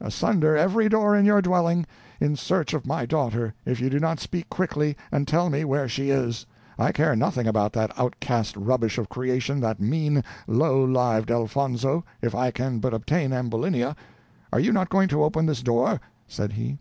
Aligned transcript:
"asunder 0.00 0.56
every 0.56 0.88
door 0.88 1.14
in 1.14 1.26
your 1.26 1.42
dwelling, 1.42 1.84
in 2.18 2.34
search 2.34 2.72
of 2.72 2.86
my 2.86 3.04
daughter, 3.04 3.52
if 3.66 3.78
you 3.78 3.90
do 3.90 4.00
not 4.00 4.18
speak 4.18 4.48
quickly, 4.48 4.96
and 5.10 5.28
tell 5.28 5.50
me 5.50 5.66
where 5.66 5.86
she 5.86 6.08
is. 6.08 6.46
I 6.78 6.92
care 6.92 7.14
nothing 7.14 7.46
about 7.46 7.74
that 7.74 7.92
outcast 8.00 8.56
rubbish 8.56 8.96
of 8.96 9.10
creation, 9.10 9.60
that 9.60 9.80
mean, 9.80 10.24
low 10.46 10.82
lived 10.82 11.30
Elfonzo, 11.30 12.06
if 12.22 12.34
I 12.34 12.50
can 12.50 12.78
but 12.78 12.94
obtain 12.94 13.34
Ambulinia. 13.34 13.94
Are 14.50 14.60
you 14.60 14.72
not 14.72 14.88
going 14.88 15.08
to 15.08 15.24
open 15.24 15.44
this 15.44 15.60
door?" 15.62 16.00
said 16.26 16.54
he. 16.54 16.78